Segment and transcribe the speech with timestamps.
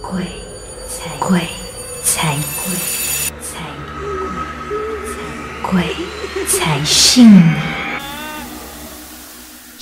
[0.00, 0.24] 鬼
[0.88, 1.40] 才鬼
[2.02, 2.74] 才鬼
[3.40, 3.60] 才
[5.62, 5.82] 鬼
[6.48, 7.69] 才信你。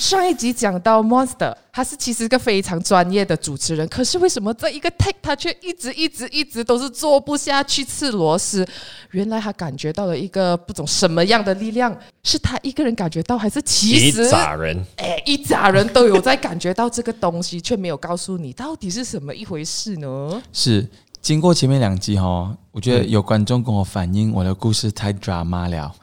[0.09, 8.67] 上一集讲到 Monster，他是其实一个非常专业的主持人，可是为什么这一个 take 他却一直一直一直都是做不下去吃螺丝？
[9.11, 20.41] 原来他感觉到了一个不懂什么样的力量，是他一个人感觉到，还是其一实扎人，哎一家人都有在感觉到这个东西，却没有告诉你到底是什么一回事呢？
[20.51, 20.89] 是
[21.21, 25.93] 经过前面两集哈，我觉得有观众跟我反映我的故事太 drama 了，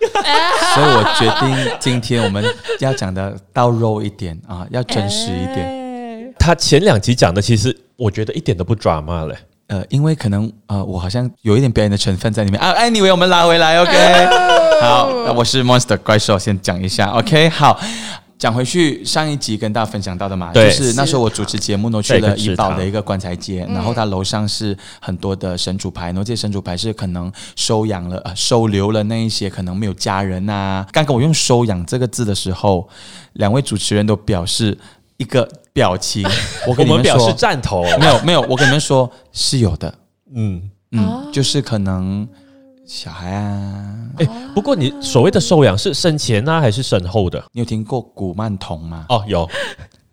[0.75, 2.45] 所以我决定今天我们
[2.81, 5.55] 要讲的到肉一点啊，要真实一点。
[5.55, 6.35] 点。
[6.39, 9.35] 他前两集讲的其实我觉得一点都不 drama 嘞。
[9.69, 12.75] 呃，因为可能呃，我好像有一点表演的成分在里面啊。
[12.75, 14.27] Anyway，我们拉回来，OK。
[14.83, 17.49] 好，那我是 Monster 怪兽，先讲一下，OK。
[17.49, 17.81] 好，
[18.39, 30.87] 讲回去上一集跟大家分享到的嘛，就是那时候我主持节目呢，去了怡保的一个棺材街，然后它楼上是很多的神主牌，然后这些神主牌是可能收养了、呃、收留了那一些可能没有家人啊。
[30.93, 32.87] 刚刚我用“收养”这个字的时候，
[33.35, 34.77] 两位主持人都表示
[35.17, 36.23] 一个表情，
[36.67, 39.95] 我 我跟你们说们表示，赞同，没有没有，我跟你们说是有的。
[40.35, 42.29] 嗯，嗯，就是可能
[42.87, 47.43] 小孩啊，哎，不过你所谓的收养是生前呢、还是身后的？
[47.51, 49.49] 你有听过古曼童吗哦，有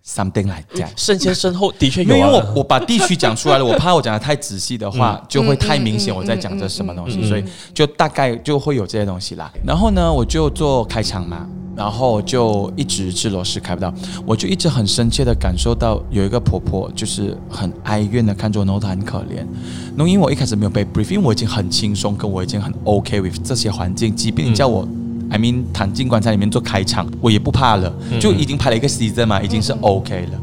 [0.03, 0.89] ？Something like that。
[0.97, 2.45] 生前身后的确有因为因为啊。
[2.47, 9.51] 我我把地区讲出来了，我怕我讲的太仔细的话，就会太明显我在讲着什么东西，所以就大概就会有这些东西啦。
[9.63, 13.93] 然后呢，我就做开场嘛，然后就一直吃螺丝开不到，
[14.25, 19.45] 我就一直很深切的感受到有一个婆婆就是很哀怨的看着我，然后她很可怜。
[19.95, 24.87] 那因为我一开始没有被 brief，因为我已经很轻松，跟我已经很 OK with 这些环境，即便你叫我。
[25.29, 30.39] I mean，躺进棺材里面做开场，我也不怕了，就已经拍了一个 season 嘛，已经是 OK 了。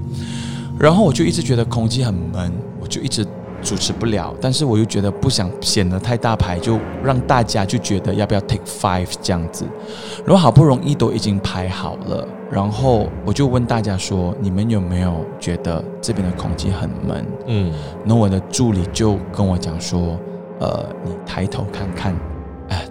[0.77, 3.25] 然后我就一直觉得空气很闷，我就一直
[3.63, 9.65] 主持不了，但是我又觉得不想显得太大牌，就让大家就觉得要不要 take five 这样子。
[10.25, 17.27] 然后好不容易都已经排好了，然后我就问大家说，你们有没有觉得这边的空气很闷？
[17.47, 17.73] 嗯，
[18.05, 20.19] 然后我的助理就跟我讲说，
[20.59, 22.19] 呃，你抬头看看，哎，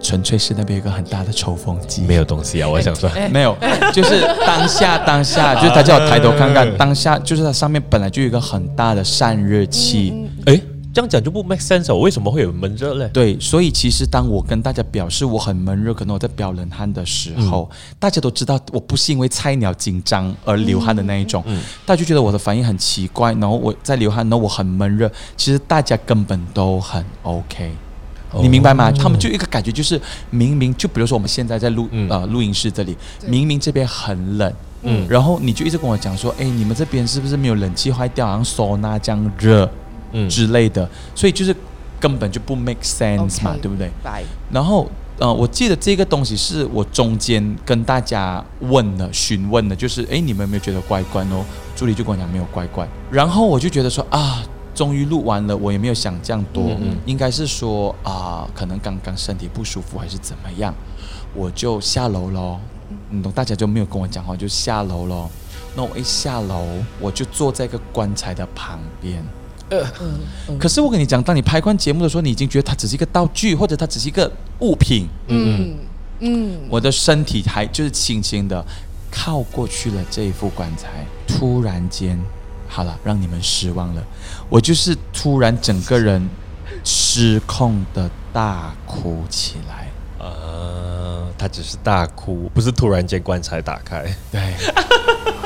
[0.09, 3.55] 纯粹是那边有一个很大的抽风机，没有东西啊，我想说，没有，
[3.93, 10.59] 就是当下当下， 就是他叫我抬头看看，当下就是它上面本来就有一个很大的散热器，哎，
[10.91, 13.07] 这样讲就不 make sense 哦，为什么会有闷热嘞？
[13.13, 21.43] 对，所以其实当我跟大家表示我很闷热，可能我在飙冷汗的时候，大家都知道我不是因为菜鸟紧张而流汗的那一种，
[21.85, 27.69] 大家就觉得我的反应很奇怪，然后我在流汗，然后我很闷热，其实大家根本都很 OK。
[28.41, 28.91] 你明白吗？
[28.91, 32.95] 他们就一个感觉，就是明明就比如说我们现在在录、嗯呃录音室这里，
[33.25, 34.53] 明明这边很冷，
[34.83, 39.69] 嗯，然后你就一直跟我讲说，哎，你们这边是不是没有冷气坏掉，好像收纳这样热，
[40.11, 41.55] 嗯之类的，所以就是
[41.99, 43.89] 根本就不 make sense 嘛对不对？
[44.51, 51.43] 然后呃，我记得这个东西是我中间跟大家问的、询问的，就是哎，你们有没有觉得怪怪哦？
[51.75, 54.43] 助理就跟我讲没有怪怪，然后我就觉得说啊。
[54.79, 60.73] 终于录完了，我也没有想这样多，嗯嗯应该是说啊、可能刚刚身体不舒服还是怎么样，
[61.35, 62.57] 我就下楼喽。
[63.09, 65.29] 嗯，大家就没有跟我讲话，就下楼喽。
[65.75, 66.65] 那我一下楼，
[66.97, 69.21] 我就坐在一个棺材的旁边。
[70.57, 75.09] 可是我跟你讲，当你拍完节目的时候，你已经觉得它只是一个道具，或者它只是一个物品。
[75.27, 75.75] 嗯
[76.19, 78.65] 嗯，我的身体还就是轻轻的
[79.11, 80.87] 靠过去了这一副棺材，
[81.27, 82.17] 突然间，
[82.69, 84.03] 好了，让你们失望了，
[84.47, 86.29] 我就是突然整个人
[86.83, 89.89] 失控的大哭起来。
[90.19, 94.05] 呃，他只是大哭，不是突然间棺材打开。
[94.31, 94.53] 对，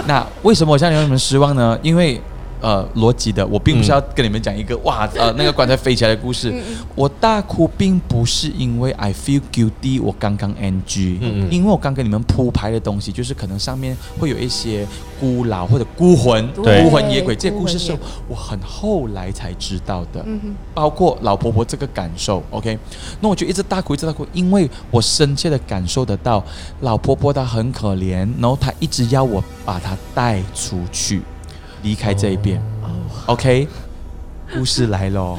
[0.06, 1.80] 那为什么我现在让你们失望呢？
[1.82, 2.20] 因为
[2.64, 6.50] 呃，逻辑的，我并不是要跟你们讲一个、哇呃那个棺材飞起来的故事。
[6.96, 11.52] 我大哭并不是因为 I feel guilty，我刚刚 NG，、嗯嗯。
[11.52, 14.88] 因为我刚跟你们铺排的东西，就是可能上面会有一些
[15.20, 16.84] 孤老或者孤魂、对。
[16.84, 17.36] 孤魂野鬼。
[17.36, 17.94] 这些故事是
[18.30, 20.24] 我很后来才知道的。
[20.26, 20.56] 嗯哼。
[20.74, 22.80] 包括老婆婆这个感受，OK，
[23.20, 26.42] 那我就一直大哭，一直大哭，因为我深切的感受得到
[26.80, 31.22] 老婆婆她很可怜，然后她一直要我把她带出去，
[31.84, 32.60] 离开这一边、
[33.28, 33.68] o k
[34.54, 35.38] 故事来喽，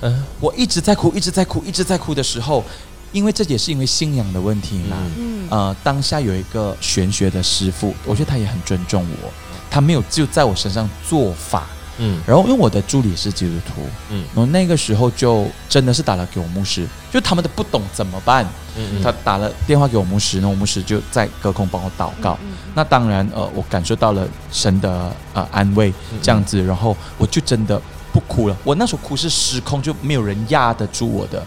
[0.00, 0.24] 嗯。
[0.40, 2.64] 我一直在哭，一直在哭，一直在哭的时候，
[3.12, 5.46] 因为这也是因为信仰的问题嘛，嗯。
[5.50, 9.30] 呃，当下有一个玄学的师傅，我觉得他也很尊重我，
[9.70, 11.66] 他没有就在我身上做法，
[11.98, 18.46] 嗯然后因为我的助理是基督徒，嗯然后那个时候就真的是打了给我牧师，就他们都不懂怎么办，
[18.76, 22.38] 嗯他打了电话给我牧师，那我牧师就在隔空帮我祷告。
[22.74, 27.80] 那当然，呃，我感受到了神的呃安慰，这样子，然后我就真的
[28.12, 28.56] 不哭了。
[28.64, 31.42] 我那时候哭是失控，就没有人压得住我的。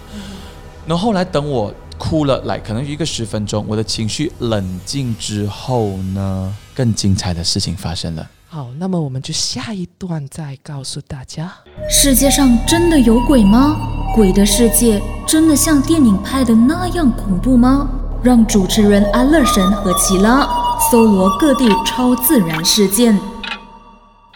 [0.88, 8.28] 然后后来等我哭了，来可能一个十分钟，我的情绪冷静之后呢，更精彩的事情发生了。
[8.52, 11.54] 好，那么我们就下一段再告诉大家。
[11.88, 13.78] 世界上真的有鬼吗？
[14.16, 17.88] 鬼的世界真的像电影拍的那样恐怖吗？
[18.24, 20.50] 让主持人安乐神和奇拉
[20.90, 23.16] 搜罗各地超自然事件。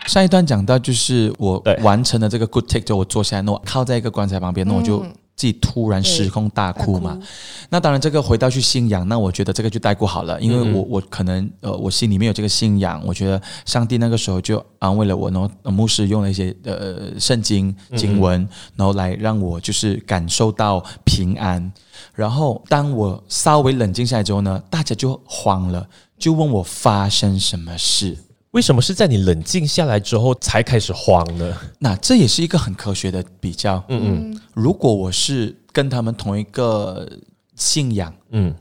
[0.05, 5.03] 上一段讲到，就是我完成了这个 good take 之后，我坐下来，那我靠在一个棺材旁边，那我就
[5.43, 7.19] 自己突然失控大哭嘛。
[7.69, 18.47] 那当然，这个回到去信仰，那我觉得这个就带过好了，因为我我可能呃，我心里面有这个信仰，我觉得上帝那个时候就安慰了我，然后呃牧师用了一些呃圣经经文，
[18.77, 21.69] 然后来让我就是感受到平安。
[22.15, 25.85] 然后当我稍微冷静下来之后呢，大家就慌了，
[26.17, 28.17] 就问我发生什么事。
[28.53, 31.57] 为什么是在你冷静下来之后才开始慌呢？
[31.79, 33.83] 那这也是一个很科学的比较。
[33.89, 37.07] 嗯嗯，如果我是跟他们同一个
[37.55, 38.53] 信仰，嗯，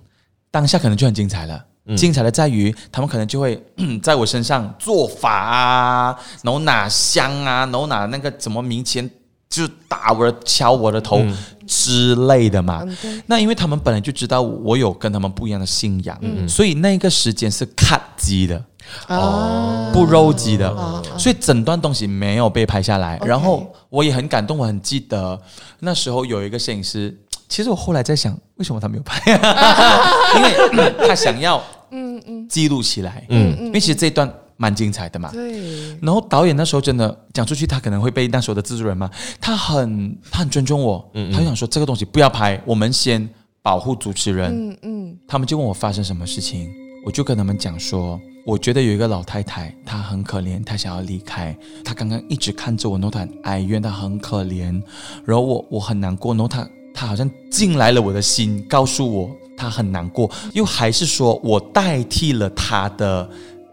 [0.50, 1.64] 当下可能就很精彩了。
[1.96, 3.60] 精彩的在于，他们可能就会
[4.00, 9.10] 在我身上做法啊，然后拿香啊，然后拿那个怎么冥钱
[9.50, 11.20] 就打我的、敲我的头
[11.66, 12.86] 之类的嘛。
[13.26, 16.16] 那因为他们本来就知道我有跟他们不一样的信仰，
[16.48, 18.64] 所以那个时间是 cut 机的。
[19.08, 20.74] 哦，不肉鸡的，
[21.18, 23.18] 所以整段东西没有被拍下来。
[23.24, 25.40] 然后我也很感动，我很记得
[25.80, 27.16] 那时候有一个摄影师，
[27.48, 29.20] 其实我后来在想，为什么他没有拍？
[30.36, 32.48] 因为他想要嗯嗯。
[32.48, 35.30] 记录起来，嗯，因为其实这一段蛮精彩的嘛。
[35.32, 43.26] 对，然后导演那时候真的讲出去，他可能会被那时候的制作人嘛，他很他很尊重我，他就想说这个东西不要拍，我们先
[43.62, 44.50] 保护主持人。
[44.52, 46.70] 嗯嗯，他们就问我发生什么事情，
[47.04, 54.80] 我就跟他们讲说，我觉得有一个老太太，她很可怜，她想要离开，她刚刚一直看着我，然后她很哀怨，她很可怜，
[55.24, 63.28] 然后我我很难过，然后她她好像进来了我的心，告诉我她很难过，又还是说我代替了她的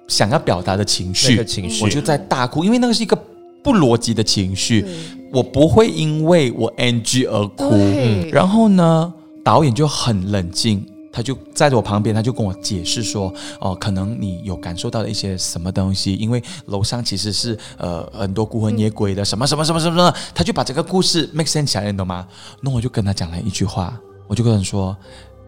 [0.08, 1.84] 想要表达的情绪，那个情绪。
[1.84, 3.16] 我就在大哭，因为那个是一个
[3.64, 4.84] 不逻辑的情绪，
[5.32, 8.30] 我不会因为我 NG 而哭，对。
[8.32, 22.28] 然后呢，导演就很冷静，他就在我旁边，他就跟我解释说，哦、可能你有感受到了一些什么东西，因为楼上其实是呃很多孤魂野鬼的，什么什么什么什么什么，他就把这个故事 make sense 起来，你懂吗？
[22.62, 24.96] 那我就跟他讲了一句话，我就跟他说，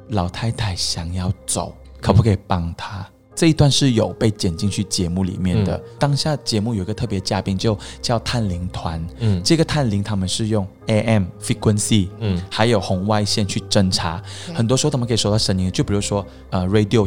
[0.09, 3.07] 老太太想要走，可不可以帮她？
[3.33, 5.81] 这一段是有被剪进去节目里面的。
[5.97, 9.03] 当下节目有一个特别嘉宾，就叫探灵团。
[9.19, 14.21] 嗯，这个探灵他们是用 AM frequency，嗯，还有红外线去侦查。
[14.53, 17.05] 很多时候他们可以收到声音，就比如说呃 radio，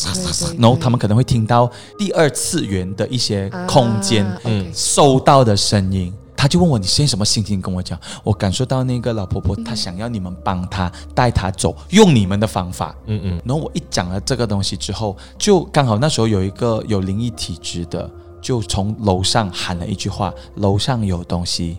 [0.58, 6.12] 然后他们可能会听到第二次元的一些空间，嗯收到的声音。
[6.38, 7.60] 他就问我你现在什么心情？
[7.60, 12.94] 跟我讲，我感受到那个老婆婆她想要你们帮她带她走，用你们的方法。
[13.06, 18.08] 嗯嗯，然后我一讲了这个东西之后，就刚好那时候有一个有灵异体质的，
[18.40, 21.78] 就从楼上喊了一句话：“楼上有东西。”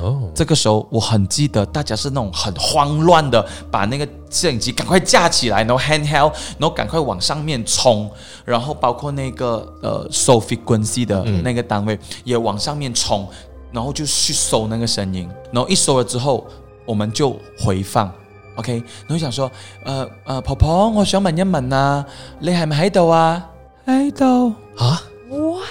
[0.00, 8.08] 哦，这个时候我很记得，大家是那种很慌乱的，把那个摄影机赶快架起来，然后 handheld，然后赶快往上面冲，
[8.44, 13.28] 然后包括那个呃 s o frequency 的那个单位、也往上面冲，
[13.72, 16.46] 然后就去搜那个声音，然后一搜了之后，
[16.84, 18.12] 我们就回放
[18.56, 18.74] ，OK，
[19.06, 19.50] 然后想说，
[19.84, 22.04] 呃呃，婆婆，我想問一問啊，
[22.40, 23.48] 你係咪喺度啊？
[23.86, 24.54] 喺度。
[24.76, 25.62] 啊，what？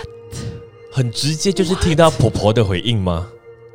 [0.91, 3.27] 很直接，就是听到婆婆的回应吗？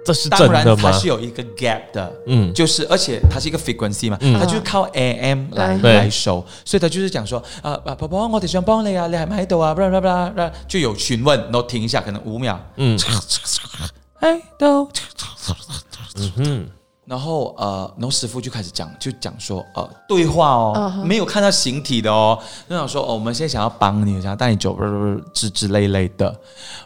[0.05, 0.91] 这是真當然的吗？
[0.91, 2.51] 它是有一個 gap 的，嗯。
[2.51, 4.39] 嗯，就是而且它是一個 frequency 嘛，嗯。
[4.39, 12.99] 它就是靠 AM 來對來收，所以它就是講說，啊、啊婆婆，我哋想幫你啊，你係咪喺度啊？blah blah blah，就有詢問，然後停一下，可能五秒，嗯
[14.25, 14.89] 喺度。
[16.17, 16.69] 嗯哼，
[17.07, 22.39] 然后呃，然后师傅就开始讲，就讲说呃对话哦没有看到形体的哦，
[22.69, 26.41] 就想说哦，我们现在想要帮你，想要带你走，不不不之之类类的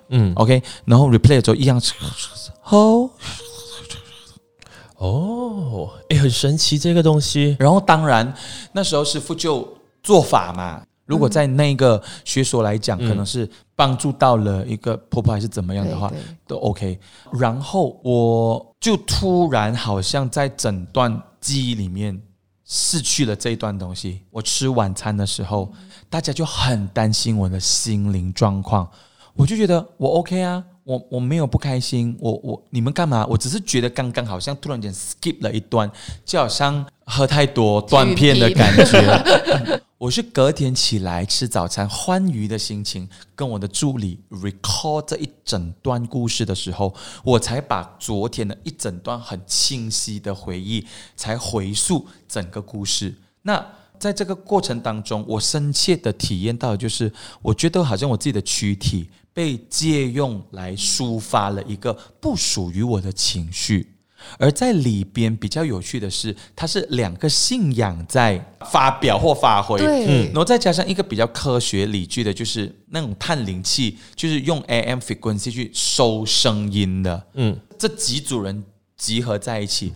[0.09, 1.81] 嗯，，OK，然后 replay 的时候一样，
[2.71, 3.11] 哦，
[4.97, 7.55] 哦，哎，很神奇这个东西。
[7.61, 8.35] 然后当然
[8.73, 9.69] 那时候师傅就
[10.03, 10.83] 做法嘛。
[11.09, 17.01] 如果在那个学所来讲，可能是帮助到了一个婆婆还是怎么样的话对对，都 OK。
[17.33, 22.21] 然后我就突然好像在整段记忆里面
[22.67, 24.21] 失去了这一段东西。
[24.31, 25.73] 我吃晚餐的时候，
[26.11, 28.87] 大家就很担心我的心灵状况，
[29.33, 33.27] 我就觉得我 OK 啊，我我没有不开心，我我你们干嘛？
[33.29, 35.91] 我只是觉得刚刚好像突然间 skip 了一段，
[36.25, 39.81] 就好像喝太多断片的感觉。
[39.99, 53.15] 我是隔天起来吃早餐，欢愉的心情，跟我的助理 recall 这一整段故事的时候，我才把昨天的一整段很清晰的回忆，才回溯整个故事。
[53.43, 53.63] 那
[53.99, 57.13] 在这个过程当中，我深切的体验到，就是
[57.43, 63.95] 我觉得好像我自己的躯体被借用来抒发了一个不属于我的情绪。
[64.37, 78.65] 而在里边比较有趣的是，它是两个信仰在发表或发挥，对然后再加上一个比较科学理据的，就是那种探灵器，就是用 AM frequency 去收声音的，嗯，这几组人
[78.97, 79.93] 集合在一起。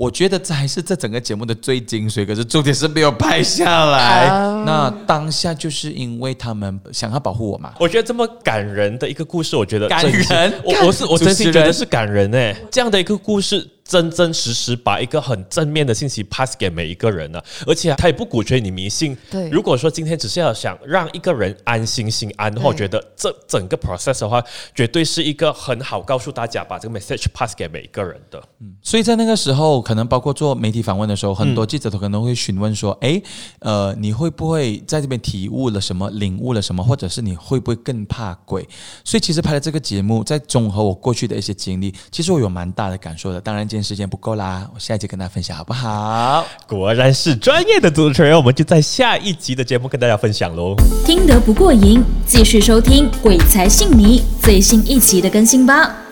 [0.00, 4.30] 我觉得这还是这整个节目的最精髓，可是重点是没有拍下来。
[4.64, 13.68] 那当下就是因为他们想要保护我嘛，我觉得这么感人的一个故事，我觉得感人我我是我真心觉得是感人哎，这样的一个故事。
[13.90, 19.18] 真真实实把一个很正面的信息 pass 给每一个人呢、而且他也不鼓吹你迷信。
[19.28, 24.40] 对如果说今天只是要想让一个人安心心安的话，我觉得这整个 process 的话，
[24.76, 28.40] 绝对是一个很好告诉大家把这个 message pass 给每一个人的。
[28.60, 33.20] 嗯所以在那个时候，可能包括做媒体访问的时候，很多记者都可能会询问说：“诶，
[33.58, 38.66] 呃，你会不会在这边体悟了什么，领悟了什么，或者是你会不会更怕鬼？”
[39.04, 43.40] 所以其实拍了这个节目，在综合我过去的一些经历，其实我有蛮大的感受的。
[43.40, 46.44] 当然，今天时间不够啦，我下一集跟大家分享好不好？
[46.68, 50.74] 果然是专业的主持人，我们就在下一集的节目跟大家分享喽。
[51.06, 56.09] 听得不过瘾，继续收听《鬼才信你》最新一期的更新吧。